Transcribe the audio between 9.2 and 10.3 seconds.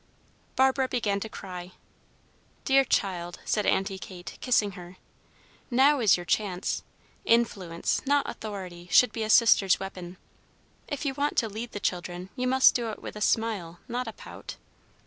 a sister's weapon.